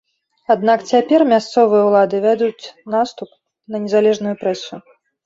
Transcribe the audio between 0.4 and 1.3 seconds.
Аднак цяпер